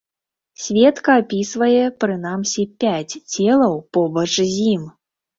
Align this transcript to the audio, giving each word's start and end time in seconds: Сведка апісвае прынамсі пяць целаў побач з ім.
Сведка 0.61 1.11
апісвае 1.23 1.83
прынамсі 2.03 2.65
пяць 2.83 3.13
целаў 3.33 3.75
побач 3.99 4.25
з 4.39 4.49
ім. 4.73 4.83